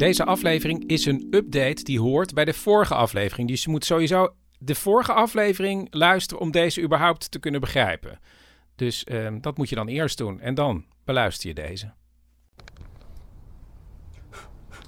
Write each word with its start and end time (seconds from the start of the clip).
Deze 0.00 0.24
aflevering 0.24 0.84
is 0.86 1.06
een 1.06 1.26
update 1.30 1.82
die 1.82 2.00
hoort 2.00 2.34
bij 2.34 2.44
de 2.44 2.52
vorige 2.52 2.94
aflevering. 2.94 3.48
Dus 3.48 3.64
je 3.64 3.70
moet 3.70 3.84
sowieso 3.84 4.34
de 4.58 4.74
vorige 4.74 5.12
aflevering 5.12 5.86
luisteren 5.90 6.42
om 6.42 6.50
deze 6.50 6.82
überhaupt 6.82 7.30
te 7.30 7.38
kunnen 7.38 7.60
begrijpen. 7.60 8.18
Dus 8.76 9.04
ehm, 9.04 9.40
dat 9.40 9.56
moet 9.56 9.68
je 9.68 9.74
dan 9.74 9.88
eerst 9.88 10.18
doen 10.18 10.40
en 10.40 10.54
dan 10.54 10.84
beluister 11.04 11.48
je 11.48 11.54
deze. 11.54 11.92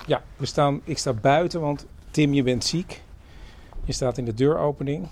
Ja, 0.06 0.22
we 0.36 0.46
staan, 0.46 0.80
ik 0.84 0.98
sta 0.98 1.12
buiten, 1.12 1.60
want 1.60 1.86
Tim, 2.10 2.34
je 2.34 2.42
bent 2.42 2.64
ziek. 2.64 3.02
Je 3.84 3.92
staat 3.92 4.18
in 4.18 4.24
de 4.24 4.34
deuropening, 4.34 5.08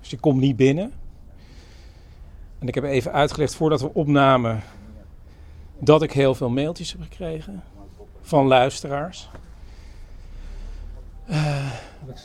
dus 0.00 0.10
je 0.10 0.18
komt 0.18 0.40
niet 0.40 0.56
binnen. 0.56 0.92
En 2.58 2.68
ik 2.68 2.74
heb 2.74 2.84
even 2.84 3.12
uitgelegd 3.12 3.54
voordat 3.54 3.80
we 3.80 3.94
opnamen 3.94 4.62
dat 5.78 6.02
ik 6.02 6.12
heel 6.12 6.34
veel 6.34 6.50
mailtjes 6.50 6.92
heb 6.92 7.02
gekregen 7.02 7.62
van 8.24 8.46
luisteraars. 8.46 9.30
Eh, 11.26 11.70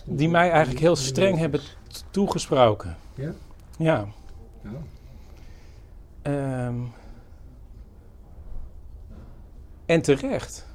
die 0.05 0.30
mij 0.30 0.50
eigenlijk 0.50 0.80
heel 0.80 0.95
streng 0.95 1.38
hebben 1.38 1.61
toegesproken. 2.11 2.97
Ja? 3.16 3.33
Ja. 3.78 4.08
Ja. 4.64 4.70
Ehm, 6.22 6.80
en 9.86 10.02
terecht 10.02 10.67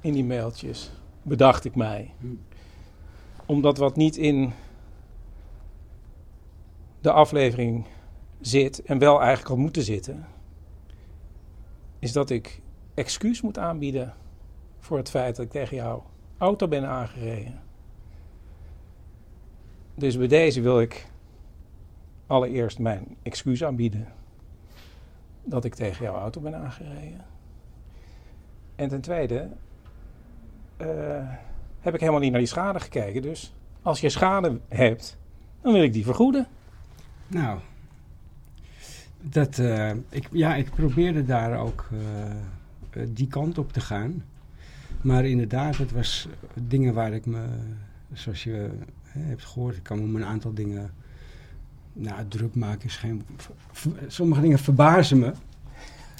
in 0.00 0.12
die 0.12 0.24
mailtjes, 0.24 0.90
bedacht 1.22 1.64
ik 1.64 1.74
mij. 1.74 2.14
Hm. 2.18 2.26
Omdat 3.46 3.78
wat 3.78 3.96
niet 3.96 4.16
in 4.16 4.52
de 7.00 7.12
aflevering 7.12 7.86
zit, 8.40 8.82
en 8.82 8.98
wel 8.98 9.18
eigenlijk 9.18 9.48
had 9.48 9.58
moeten 9.58 9.82
zitten, 9.82 10.26
is 11.98 12.12
dat 12.12 12.30
ik 12.30 12.60
excuus 13.00 13.40
moet 13.40 13.58
aanbieden 13.58 14.14
voor 14.78 14.96
het 14.96 15.10
feit 15.10 15.36
dat 15.36 15.44
ik 15.44 15.50
tegen 15.50 15.76
jouw 15.76 16.04
auto 16.38 16.68
ben 16.68 16.88
aangereden. 16.88 17.60
Dus 19.94 20.16
bij 20.16 20.26
deze 20.26 20.60
wil 20.60 20.80
ik 20.80 21.06
allereerst 22.26 22.78
mijn 22.78 23.16
excuus 23.22 23.64
aanbieden 23.64 24.08
dat 25.44 25.64
ik 25.64 25.74
tegen 25.74 26.04
jouw 26.04 26.14
auto 26.14 26.40
ben 26.40 26.54
aangereden. 26.54 27.24
En 28.76 28.88
ten 28.88 29.00
tweede 29.00 29.48
eh, 30.76 31.28
heb 31.80 31.94
ik 31.94 32.00
helemaal 32.00 32.20
niet 32.20 32.30
naar 32.30 32.40
die 32.40 32.48
schade 32.48 32.80
gekeken. 32.80 33.22
Dus 33.22 33.54
als 33.82 34.00
je 34.00 34.08
schade 34.08 34.60
hebt, 34.68 35.18
dan 35.60 35.72
wil 35.72 35.82
ik 35.82 35.92
die 35.92 36.04
vergoeden. 36.04 36.46
Nou, 37.26 37.58
dat, 39.20 39.58
eh, 39.58 39.90
ik, 39.90 40.28
ja, 40.32 40.54
ik 40.54 40.70
probeerde 40.70 41.24
daar 41.24 41.58
ook 41.58 41.88
eh, 41.92 42.36
die 43.08 43.26
kant 43.26 43.58
op 43.58 43.72
te 43.72 43.80
gaan. 43.80 44.22
Maar 45.02 45.24
inderdaad, 45.24 45.76
het 45.76 45.92
was 45.92 46.28
dingen 46.54 46.94
waar 46.94 47.12
ik 47.12 47.26
me, 47.26 47.44
zoals 48.12 48.44
je 48.44 48.70
hè, 49.02 49.20
hebt 49.20 49.44
gehoord, 49.44 49.76
ik 49.76 49.82
kan 49.82 49.98
me 49.98 50.04
om 50.04 50.16
een 50.16 50.24
aantal 50.24 50.54
dingen, 50.54 50.90
nou, 51.92 52.28
druk 52.28 52.54
maken 52.54 52.86
is 52.86 52.96
geen, 52.96 53.22
sommige 54.06 54.40
dingen 54.40 54.58
verbazen 54.58 55.18
me. 55.18 55.32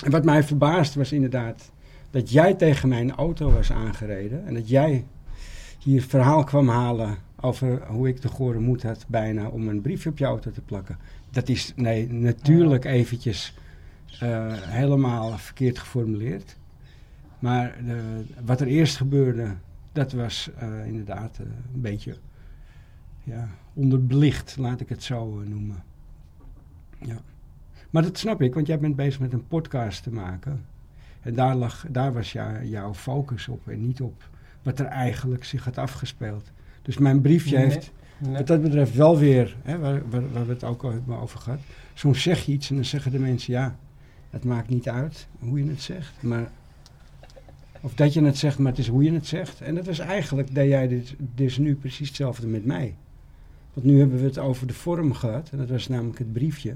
En 0.05 0.11
wat 0.11 0.25
mij 0.25 0.43
verbaasde 0.43 0.99
was 0.99 1.13
inderdaad 1.13 1.71
dat 2.11 2.31
jij 2.31 2.55
tegen 2.55 2.89
mijn 2.89 3.15
auto 3.15 3.51
was 3.51 3.73
aangereden 3.73 4.47
en 4.47 4.55
dat 4.55 4.69
jij 4.69 5.05
hier 5.79 6.03
verhaal 6.03 6.45
kwam 6.45 6.69
halen 6.69 7.17
over 7.41 7.87
hoe 7.87 8.09
ik 8.09 8.23
de 8.23 8.29
gore 8.29 8.59
moed 8.59 8.83
had 8.83 9.05
bijna 9.09 9.49
om 9.49 9.69
een 9.69 9.81
briefje 9.81 10.11
op 10.11 10.19
je 10.19 10.25
auto 10.25 10.51
te 10.51 10.61
plakken. 10.61 10.99
Dat 11.31 11.49
is 11.49 11.73
nee, 11.77 12.13
natuurlijk 12.13 12.85
eventjes 12.85 13.55
eh, 14.21 14.53
helemaal 14.53 15.39
verkeerd 15.39 15.79
geformuleerd. 15.79 16.57
Maar 17.41 17.75
eh, 17.87 17.95
wat 18.45 18.61
er 18.61 18.67
eerst 18.67 18.97
gebeurde, 18.97 19.55
dat 19.93 20.12
was 20.12 20.51
eh, 20.59 20.87
inderdaad 20.87 21.39
eh, 21.39 21.47
een 21.75 21.81
beetje 21.81 22.17
ja, 23.25 23.49
onderbelicht, 23.75 24.56
laat 24.56 24.81
ik 24.81 24.89
het 24.89 25.03
zo 25.03 25.43
noemen. 25.47 25.83
Ja. 26.99 27.17
Maar 27.91 28.03
dat 28.03 28.19
snap 28.19 28.43
ik, 28.43 28.55
want 28.55 28.67
jij 28.67 28.78
bent 28.78 28.97
bezig 28.97 29.21
met 29.21 29.33
een 29.33 29.47
podcast 29.47 30.03
te 30.03 30.12
maken. 30.12 30.65
En 31.21 31.34
daar, 31.34 31.55
lag, 31.55 31.87
daar 31.91 32.12
was 32.12 32.33
jou, 32.33 32.65
jouw 32.65 32.95
focus 32.95 33.49
op 33.49 33.69
en 33.69 33.87
niet 33.87 34.01
op 34.01 34.28
wat 34.62 34.78
er 34.78 34.87
eigenlijk 34.87 35.45
zich 35.45 35.65
had 35.65 35.78
afgespeeld. 35.78 36.53
Dus 36.83 36.99
mijn 36.99 37.21
briefje 37.21 37.57
Nee. 37.57 37.65
heeft 37.65 37.93
wat 38.19 38.47
dat 38.47 38.62
betreft 38.62 38.95
wel 38.95 39.19
weer, 39.19 39.57
hè, 39.62 39.78
waar, 39.78 40.09
waar, 40.09 40.33
waar 40.33 40.47
we 40.47 40.53
het 40.53 40.65
ook 40.65 40.83
al 40.83 40.91
hebben 40.93 41.19
over 41.19 41.39
gehad. 41.39 41.61
Soms 41.95 42.22
zeg 42.22 42.45
je 42.45 42.53
iets 42.53 42.71
en 42.71 42.75
dan 42.75 42.84
zeggen 42.84 43.11
de 43.11 43.19
mensen, 43.19 43.53
ja, 43.53 43.77
het 44.31 44.45
maakt 44.45 44.69
niet 44.69 44.89
uit 44.89 45.28
hoe 45.39 45.65
je 45.65 45.71
het 45.71 45.83
zegt. 45.83 46.22
Maar, 46.22 46.51
of 47.81 47.95
dat 47.95 48.13
je 48.13 48.25
het 48.25 48.39
zegt, 48.39 48.59
maar 48.59 48.71
het 48.71 48.81
is 48.81 48.89
hoe 48.89 49.03
je 49.03 49.13
het 49.13 49.27
zegt. 49.27 49.61
En 49.61 49.75
dat 49.75 49.87
is 49.87 49.99
eigenlijk, 49.99 50.55
dat 50.55 50.67
jij 50.67 50.89
dit, 50.89 51.15
dus 51.35 51.59
nu 51.59 51.75
precies 51.75 52.09
hetzelfde 52.09 52.47
met 52.47 52.65
mij. 52.65 52.95
Want 53.75 53.87
nu 53.87 53.99
hebben 53.99 54.19
we 54.19 54.25
het 54.25 54.39
over 54.39 54.67
de 54.67 54.75
vorm 54.75 55.13
gehad, 55.13 55.49
en 55.51 55.59
dat 55.59 55.69
was 55.69 55.89
namelijk 55.89 56.19
het 56.19 56.33
briefje. 56.33 56.71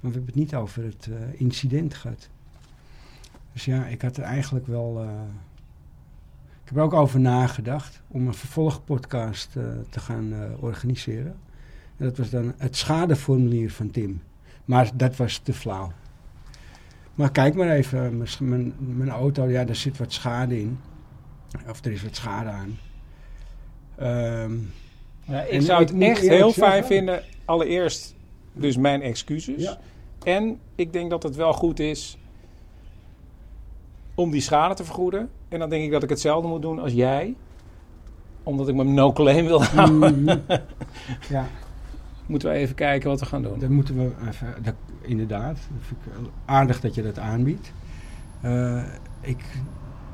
Maar 0.00 0.10
we 0.10 0.16
hebben 0.16 0.26
het 0.26 0.34
niet 0.34 0.54
over 0.54 0.84
het 0.84 1.08
eh, 1.10 1.40
incident 1.40 1.94
gehad. 1.94 2.28
Dus 3.52 3.64
ja, 3.64 3.86
ik 3.86 4.02
had 4.02 4.16
er 4.16 4.22
eigenlijk 4.22 4.66
wel... 4.66 5.00
eh, 5.00 5.10
ik 6.62 6.68
heb 6.68 6.76
er 6.76 6.82
ook 6.82 6.92
over 6.92 7.20
nagedacht 7.20 8.02
om 8.08 8.26
een 8.26 8.34
vervolgpodcast 8.34 9.56
eh, 9.56 9.64
te 9.88 10.00
gaan 10.00 10.32
organiseren. 10.60 11.36
En 11.96 12.04
dat 12.04 12.16
was 12.16 12.30
dan 12.30 12.54
het 12.56 12.76
schadeformulier 12.76 13.70
van 13.72 13.90
Tim. 13.90 14.22
Maar 14.64 14.90
dat 14.94 15.16
was 15.16 15.38
te 15.38 15.52
flauw. 15.52 15.92
Maar 17.14 17.30
kijk 17.32 17.54
maar 17.54 17.70
even, 17.70 18.16
mijn, 18.40 18.74
mijn, 18.78 19.10
auto, 19.10 19.48
ja, 19.48 19.64
daar 19.64 19.76
zit 19.76 19.98
wat 19.98 20.12
schade 20.12 20.60
in. 20.60 20.78
Of 21.68 21.84
er 21.84 21.92
is 21.92 22.02
wat 22.02 22.16
schade 22.16 22.48
aan. 22.50 22.78
Ehm, 23.96 24.52
Ja, 25.24 25.40
ik 25.42 25.62
zou 25.62 25.80
het 25.82 25.98
echt 25.98 26.20
heel 26.28 26.52
fijn 26.52 26.70
zeggen- 26.72 26.86
vinden. 26.86 27.22
Allereerst 27.44 28.14
dus 28.52 28.76
mijn 28.76 29.02
excuses. 29.02 29.62
Ja. 29.62 29.78
En 30.24 30.58
ik 30.74 30.92
denk 30.92 31.10
dat 31.10 31.22
het 31.22 31.36
wel 31.36 31.52
goed 31.52 31.80
is 31.80 32.18
om 34.14 34.30
die 34.30 34.40
schade 34.40 34.74
te 34.74 34.84
vergoeden. 34.84 35.30
En 35.48 35.58
dan 35.58 35.70
denk 35.70 35.84
ik 35.84 35.90
dat 35.90 36.02
ik 36.02 36.08
hetzelfde 36.08 36.48
moet 36.48 36.62
doen 36.62 36.78
als 36.78 36.92
jij. 36.92 37.34
Omdat 38.42 38.68
ik 38.68 38.74
mijn 38.74 38.94
no-claim 38.94 39.46
wil 39.46 39.64
houden. 39.64 40.20
mm, 40.22 40.28
ja, 41.28 41.46
Moeten 42.32 42.50
we 42.50 42.56
even 42.56 42.74
kijken 42.74 43.08
wat 43.08 43.20
we 43.20 43.26
gaan 43.26 43.42
doen. 43.42 43.58
dan 43.58 43.72
moeten 43.72 43.96
we 43.96 44.12
even, 44.28 44.62
dat, 44.62 44.74
inderdaad, 45.00 45.54
dat 45.54 45.80
vind 45.80 46.00
ik 46.06 46.30
aardig 46.44 46.80
dat 46.80 46.94
je 46.94 47.02
dat 47.02 47.18
aanbiedt. 47.18 47.72
Eh, 48.40 48.82
ik, 49.20 49.44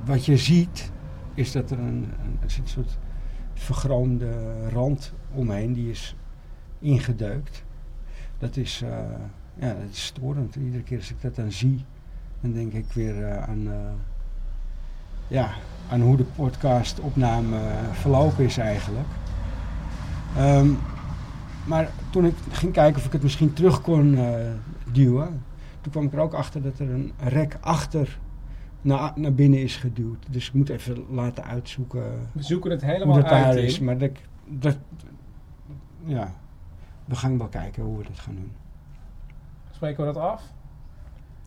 wat 0.04 0.24
je 0.24 0.36
ziet, 0.36 0.92
is 1.34 1.52
dat 1.52 1.70
er 1.70 1.78
een, 1.78 1.86
een, 2.24 2.38
een 2.40 2.50
soort 2.64 2.98
vergroomde 3.54 4.32
rand 4.68 5.12
omheen, 5.34 5.72
die 5.72 5.90
is 5.90 6.16
ingedeukt. 6.78 7.64
Dat 8.38 8.56
is, 8.56 8.82
eh, 8.82 8.90
ja, 9.54 9.68
dat 9.68 9.90
is 9.90 10.04
storend. 10.04 10.56
Iedere 10.56 10.82
keer 10.82 10.98
als 10.98 11.10
ik 11.10 11.20
dat 11.20 11.34
dan 11.34 11.52
zie, 11.52 11.84
dan 12.40 12.52
denk 12.52 12.72
ik 12.72 12.92
weer 12.92 13.24
eh, 13.24 13.48
aan, 13.48 13.68
ja, 15.28 15.50
aan 15.90 16.00
hoe 16.00 16.16
de 16.16 16.24
podcastopname 16.24 17.58
verlopen 17.92 18.44
is 18.44 18.58
eigenlijk. 18.58 19.08
Ehm, 20.36 20.70
maar 21.68 21.88
toen 22.10 22.24
ik 22.24 22.34
ging 22.50 22.72
kijken 22.72 22.96
of 23.00 23.06
ik 23.06 23.12
het 23.12 23.22
misschien 23.22 23.52
terug 23.52 23.80
kon 23.80 24.16
eh, 24.18 24.34
duwen, 24.92 25.42
toen 25.80 25.92
kwam 25.92 26.04
ik 26.04 26.12
er 26.12 26.18
ook 26.18 26.34
achter 26.34 26.62
dat 26.62 26.78
er 26.78 26.90
een 26.90 27.12
rek 27.18 27.56
achter 27.60 28.18
naar, 28.80 29.12
naar 29.14 29.34
binnen 29.34 29.62
is 29.62 29.76
geduwd. 29.76 30.26
Dus 30.30 30.46
ik 30.48 30.54
moet 30.54 30.68
even 30.68 31.04
laten 31.10 31.44
uitzoeken 31.44 32.02
We 32.32 32.42
zoeken 32.42 32.70
het 32.70 32.80
hoe 32.80 32.90
helemaal 32.90 33.16
dat 33.16 33.28
daar 33.28 33.44
uit. 33.44 33.56
is. 33.58 33.74
Tim. 33.74 33.84
Maar 33.84 33.98
dat, 33.98 34.10
dat, 34.46 34.76
ja, 36.04 36.32
we 37.04 37.14
gaan 37.16 37.38
wel 37.38 37.48
kijken 37.48 37.82
hoe 37.82 37.98
we 37.98 38.04
dat 38.04 38.18
gaan 38.18 38.34
doen. 38.34 38.52
Spreken 39.70 40.06
we 40.06 40.12
dat 40.12 40.22
af? 40.22 40.42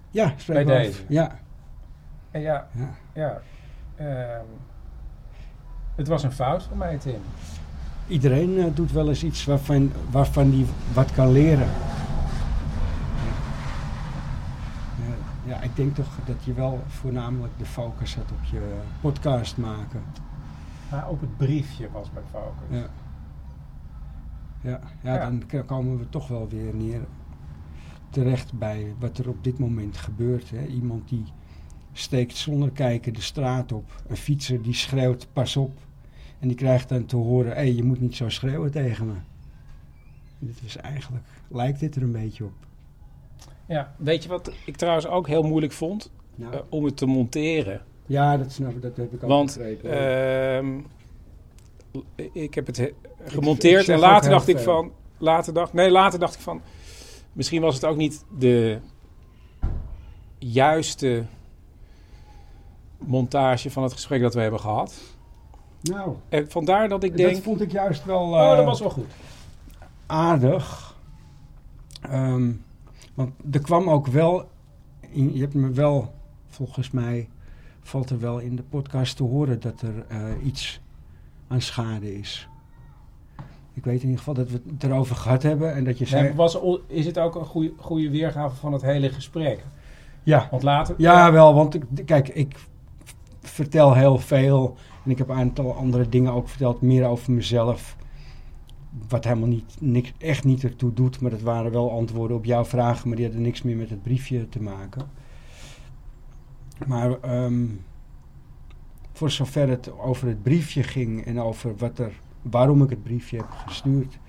Ja, 0.09 0.33
spreek 0.37 0.65
Bij 0.65 0.77
af. 0.77 0.83
deze. 0.85 1.03
Ja, 1.07 1.39
En 2.31 2.41
ja, 2.41 2.67
ja. 2.73 2.89
ja. 3.13 3.41
ehm, 3.95 4.45
Het 5.95 6.07
was 6.07 6.23
een 6.23 6.31
fout 6.31 6.63
van 6.63 6.77
mij, 6.77 6.97
Tim. 6.97 7.21
Iedereen 8.11 8.49
uh, 8.49 8.65
doet 8.73 8.91
wel 8.91 9.09
eens 9.09 9.23
iets 9.23 9.45
waarvan, 9.45 9.91
waarvan 10.09 10.49
die 10.49 10.65
wat 10.93 11.11
kan 11.11 11.31
leren. 11.31 11.69
Ja, 15.05 15.15
ja, 15.45 15.61
ik 15.61 15.75
denk 15.75 15.95
toch 15.95 16.17
dat 16.25 16.43
je 16.43 16.53
wel 16.53 16.83
voornamelijk 16.87 17.53
de 17.57 17.65
focus 17.65 18.15
had 18.15 18.31
op 18.31 18.43
je 18.51 18.79
podcast 19.01 19.57
maken. 19.57 20.03
Maar 20.89 21.09
op 21.09 21.21
het 21.21 21.37
briefje 21.37 21.89
was 21.91 22.07
mijn 22.13 22.25
focus. 22.31 22.77
Ja. 22.77 22.89
Ja, 24.61 24.79
ja, 25.01 25.13
ja, 25.13 25.29
dan 25.29 25.65
komen 25.65 25.97
we 25.97 26.09
toch 26.09 26.27
wel 26.27 26.47
weer 26.49 26.75
neer 26.75 27.01
terecht 28.09 28.53
bij 28.53 28.93
wat 28.99 29.17
er 29.17 29.29
op 29.29 29.43
dit 29.43 29.59
moment 29.59 29.97
gebeurt. 29.97 30.49
Hè. 30.49 30.65
Iemand 30.65 31.09
die 31.09 31.25
steekt 31.93 32.37
zonder 32.37 32.71
kijken 32.71 33.13
de 33.13 33.21
straat 33.21 33.71
op. 33.71 34.03
Een 34.07 34.17
fietser 34.17 34.61
die 34.61 34.73
schreeuwt 34.73 35.27
pas 35.33 35.57
op. 35.57 35.79
En 36.41 36.47
die 36.47 36.57
krijgt 36.57 36.89
dan 36.89 37.05
te 37.05 37.15
horen, 37.15 37.51
hé, 37.51 37.57
hey, 37.57 37.73
je 37.73 37.83
moet 37.83 38.01
niet 38.01 38.15
zo 38.15 38.29
schreeuwen 38.29 38.71
tegen 38.71 39.05
me. 39.07 39.13
Dit 40.39 40.61
is 40.65 40.75
eigenlijk, 40.75 41.25
lijkt 41.47 41.79
dit 41.79 41.95
er 41.95 42.01
een 42.01 42.11
beetje 42.11 42.43
op. 42.43 42.53
Ja, 43.65 43.95
weet 43.97 44.23
je 44.23 44.29
wat 44.29 44.51
ik 44.65 44.75
trouwens 44.75 45.07
ook 45.07 45.27
heel 45.27 45.43
moeilijk 45.43 45.73
vond? 45.73 46.11
Nou. 46.35 46.53
Uh, 46.53 46.59
om 46.69 46.85
het 46.85 46.97
te 46.97 47.05
monteren. 47.05 47.81
Ja, 48.05 48.37
dat 48.37 48.51
snap 48.51 48.71
ik, 48.71 48.81
dat 48.81 48.97
heb 48.97 49.13
ik 49.13 49.23
ook 49.23 49.29
Want, 49.29 49.57
begrepen. 49.57 50.83
Uh, 52.15 52.33
ik 52.33 52.53
heb 52.53 52.67
het 52.67 52.93
gemonteerd 53.25 53.89
en 53.89 53.99
later 53.99 54.29
dacht 54.29 54.47
ik 54.47 54.59
van... 54.59 54.91
Later 55.17 55.53
dacht, 55.53 55.73
nee, 55.73 55.91
later 55.91 56.19
dacht 56.19 56.35
ik 56.35 56.41
van... 56.41 56.61
Misschien 57.33 57.61
was 57.61 57.75
het 57.75 57.85
ook 57.85 57.97
niet 57.97 58.25
de 58.37 58.79
juiste 60.37 61.25
montage 62.97 63.71
van 63.71 63.83
het 63.83 63.93
gesprek 63.93 64.21
dat 64.21 64.33
we 64.33 64.41
hebben 64.41 64.59
gehad. 64.59 64.95
Nou, 65.81 66.15
en 66.29 66.51
vandaar 66.51 66.89
dat 66.89 67.03
ik 67.03 67.17
denk... 67.17 67.33
Dat 67.33 67.43
vond 67.43 67.61
ik 67.61 67.71
juist 67.71 68.05
wel... 68.05 68.25
Uh, 68.25 68.41
oh, 68.41 68.49
dat 68.49 68.59
eh, 68.59 68.65
was 68.65 68.79
wel 68.79 68.89
goed. 68.89 69.11
Aardig. 70.05 70.95
Um, 72.11 72.63
want 73.13 73.31
er 73.51 73.61
kwam 73.61 73.89
ook 73.89 74.07
wel... 74.07 74.49
In, 75.09 75.33
je 75.33 75.41
hebt 75.41 75.53
me 75.53 75.71
wel, 75.71 76.13
volgens 76.47 76.91
mij... 76.91 77.29
Valt 77.81 78.09
er 78.09 78.19
wel 78.19 78.39
in 78.39 78.55
de 78.55 78.63
podcast 78.63 79.17
te 79.17 79.23
horen 79.23 79.59
dat 79.59 79.81
er 79.81 80.05
uh, 80.11 80.45
iets 80.45 80.81
aan 81.47 81.61
schade 81.61 82.17
is. 82.19 82.47
Ik 83.73 83.83
weet 83.83 83.95
in 83.95 84.01
ieder 84.01 84.17
geval 84.17 84.33
dat 84.33 84.49
we 84.49 84.61
het 84.71 84.83
erover 84.83 85.15
gehad 85.15 85.43
hebben 85.43 85.73
en 85.73 85.83
dat 85.83 85.97
je 85.97 86.05
zei... 86.05 86.33
was, 86.33 86.59
is 86.87 87.05
het 87.05 87.19
ook 87.19 87.35
een 87.35 87.45
goede, 87.45 87.73
goede 87.77 88.09
weergave 88.09 88.55
van 88.55 88.73
het 88.73 88.81
hele 88.81 89.09
gesprek? 89.09 89.65
Ja. 90.23 90.47
Want 90.51 90.63
later... 90.63 90.95
Ja, 90.97 91.31
wel, 91.31 91.53
want 91.53 91.73
ik, 91.73 91.83
kijk, 92.05 92.27
ik 92.29 92.55
vertel 93.41 93.93
heel 93.93 94.17
veel 94.17 94.77
en 95.03 95.11
ik 95.11 95.17
heb 95.17 95.29
een 95.29 95.35
aantal 95.35 95.75
andere 95.75 96.09
dingen 96.09 96.31
ook 96.31 96.49
verteld, 96.49 96.81
meer 96.81 97.05
over 97.05 97.33
mezelf. 97.33 97.97
Wat 99.07 99.23
helemaal 99.23 99.47
niet, 99.47 99.77
niks, 99.79 100.13
echt 100.17 100.43
niet 100.43 100.63
ertoe 100.63 100.93
doet, 100.93 101.21
maar 101.21 101.31
dat 101.31 101.41
waren 101.41 101.71
wel 101.71 101.91
antwoorden 101.91 102.37
op 102.37 102.45
jouw 102.45 102.65
vragen, 102.65 103.07
maar 103.07 103.17
die 103.17 103.25
hadden 103.25 103.43
niks 103.43 103.61
meer 103.61 103.77
met 103.77 103.89
het 103.89 104.01
briefje 104.01 104.49
te 104.49 104.61
maken. 104.61 105.09
Maar 106.87 107.43
um, 107.43 107.81
voor 109.11 109.31
zover 109.31 109.69
het 109.69 109.97
over 109.97 110.27
het 110.27 110.43
briefje 110.43 110.83
ging 110.83 111.25
en 111.25 111.39
over 111.39 111.75
wat 111.75 111.99
er 111.99 112.21
waarom 112.41 112.83
ik 112.83 112.89
het 112.89 113.03
briefje 113.03 113.37
heb 113.37 113.49
gestuurd. 113.49 114.19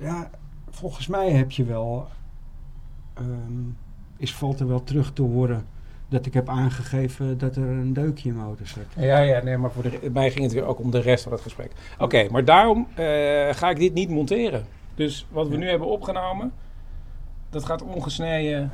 Ja, 0.00 0.30
volgens 0.70 1.06
mij 1.06 1.30
heb 1.30 1.50
je 1.50 1.64
wel, 1.64 2.08
um, 3.18 3.76
is, 4.16 4.34
valt 4.34 4.60
er 4.60 4.68
wel 4.68 4.82
terug 4.82 5.12
te 5.12 5.22
horen 5.22 5.66
dat 6.14 6.26
ik 6.26 6.34
heb 6.34 6.48
aangegeven 6.48 7.38
dat 7.38 7.56
er 7.56 7.62
een 7.62 7.92
deukje 7.92 8.28
in 8.28 8.34
mijn 8.34 8.46
auto 8.46 8.64
zat. 8.64 8.84
Ja, 8.96 9.18
ja, 9.18 9.42
nee, 9.42 9.56
maar 9.56 9.70
voor 9.70 9.82
de, 9.82 10.10
mij 10.12 10.30
ging 10.30 10.44
het 10.44 10.52
weer 10.52 10.64
ook 10.64 10.78
om 10.78 10.90
de 10.90 11.00
rest 11.00 11.22
van 11.22 11.32
het 11.32 11.40
gesprek. 11.40 11.72
Oké, 11.98 12.28
maar 12.30 12.44
daarom 12.44 12.86
uh, 12.90 13.06
ga 13.50 13.70
ik 13.70 13.76
dit 13.76 13.94
niet 13.94 14.08
monteren. 14.08 14.66
Dus 14.94 15.26
wat 15.30 15.48
we 15.48 15.56
nu 15.56 15.68
hebben 15.68 15.88
opgenomen, 15.88 16.52
dat 17.50 17.64
gaat 17.64 17.82
ongesneden 17.82 18.72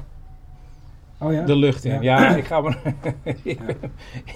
Oh 1.22 1.32
ja? 1.32 1.44
De 1.44 1.56
lucht 1.56 1.84
in. 1.84 2.02
Ja, 2.02 2.36
ik, 2.36 2.44
ga 2.44 2.60
maar 2.60 2.78
ik, 3.42 3.66
ben, 3.66 3.76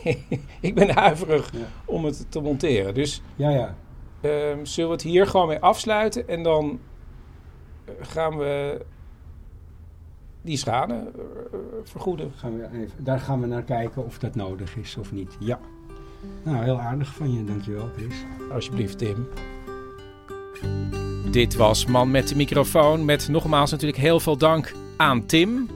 ik 0.61 0.75
ben 0.75 0.91
huiverig 0.91 1.51
om 1.85 2.05
het 2.05 2.27
te 2.29 2.41
monteren. 2.41 2.95
Dus 2.95 3.23
ja, 3.37 3.51
ja. 3.51 3.75
Um, 4.21 4.67
zullen 4.67 4.91
we 4.91 4.97
het 4.97 5.05
hier 5.05 5.27
gewoon 5.27 5.49
mee 5.49 5.59
afsluiten 5.59 6.29
en 6.29 6.43
dan 6.43 6.81
eh, 7.85 7.95
gaan 8.01 8.37
we 8.37 8.81
die 10.45 10.57
schade 10.57 10.95
uh, 10.95 11.59
vergoeden. 11.83 12.33
Gaan 12.37 12.59
we 12.59 12.69
even, 12.73 13.05
daar 13.05 13.21
gaan 13.21 13.41
we 13.41 13.47
naar 13.47 13.63
kijken 13.63 14.05
of 14.05 14.19
dat 14.19 14.35
nodig 14.35 14.77
is 14.77 14.97
of 14.97 15.13
niet. 15.13 15.37
Ja. 15.39 15.61
Nou, 16.43 16.65
heel 16.65 16.81
aardig 16.81 17.15
van 17.15 17.33
je. 17.33 17.45
Dankjewel, 17.45 17.91
Chris. 17.97 18.25
Alsjeblieft, 18.53 18.99
Tim. 18.99 19.29
Dit 21.31 21.57
was 21.57 21.87
Man 21.87 22.11
met 22.11 22.29
de 22.29 22.37
microfoon. 22.37 23.05
Met 23.05 23.29
nogmaals 23.29 23.71
natuurlijk 23.71 24.01
heel 24.01 24.21
veel 24.21 24.37
dank 24.37 24.73
aan 24.97 25.27
Tim. 25.27 25.69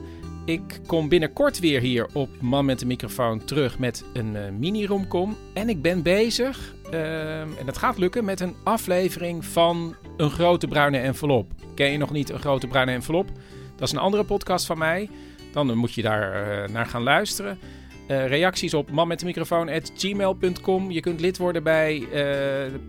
Ik 0.45 0.79
kom 0.85 1.09
binnenkort 1.09 1.59
weer 1.59 1.81
hier 1.81 2.07
op 2.13 2.29
Man 2.41 2.65
met 2.65 2.79
de 2.79 2.85
microfoon 2.85 3.43
terug 3.43 3.79
met 3.79 4.03
een 4.13 4.35
uh, 4.35 4.41
mini-romcom. 4.59 5.35
En 5.53 5.69
ik 5.69 5.81
ben 5.81 6.03
bezig, 6.03 6.75
uh, 6.93 7.41
en 7.41 7.65
dat 7.65 7.77
gaat 7.77 7.97
lukken, 7.97 8.25
met 8.25 8.39
een 8.39 8.55
aflevering 8.63 9.45
van 9.45 9.95
Een 10.17 10.29
Grote 10.29 10.67
Bruine 10.67 10.97
Envelop. 10.97 11.51
Ken 11.75 11.91
je 11.91 11.97
nog 11.97 12.11
niet 12.11 12.29
Een 12.29 12.39
Grote 12.39 12.67
Bruine 12.67 12.91
Envelop? 12.91 13.31
Dat 13.79 13.87
is 13.87 13.91
een 13.91 14.01
andere 14.01 14.23
podcast 14.23 14.65
van 14.65 14.77
mij. 14.77 15.09
Dan 15.51 15.77
moet 15.77 15.93
je 15.93 16.01
daar 16.01 16.47
uh, 16.47 16.67
naar 16.73 16.85
gaan 16.85 17.03
luisteren. 17.03 17.59
Uh, 18.07 18.27
reacties 18.27 18.73
op 18.73 18.91
manmetdemicrofoon.gmail.com. 18.91 20.91
Je 20.91 20.99
kunt 20.99 21.19
lid 21.19 21.37
worden 21.37 21.63
bij 21.63 22.07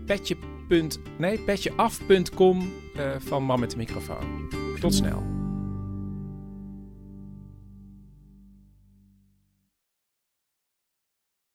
petje. 0.05 0.37
Nee, 1.17 1.39
petjeaf.com 1.39 2.73
van 3.17 3.43
Man 3.43 3.59
met 3.59 3.71
de 3.71 3.77
Microfoon. 3.77 4.49
Tot 4.79 4.93
snel. 4.93 5.40